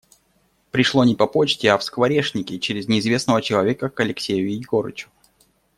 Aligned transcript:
Пришло 0.71 1.03
не 1.03 1.13
по 1.13 1.27
почте, 1.27 1.67
а 1.71 1.77
в 1.77 1.83
Скворешники 1.83 2.57
через 2.57 2.87
неизвестного 2.87 3.39
человека 3.39 3.87
к 3.87 3.99
Алексею 3.99 4.51
Егорычу. 4.51 5.09